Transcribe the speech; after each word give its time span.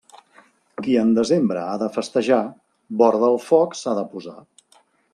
Qui 0.85 0.95
en 1.01 1.11
desembre 1.17 1.67
ha 1.67 1.77
de 1.83 1.91
festejar, 1.99 2.41
vora 3.05 3.23
del 3.29 3.41
foc 3.49 3.81
s'ha 3.85 3.99
de 4.01 4.11
posar. 4.17 4.39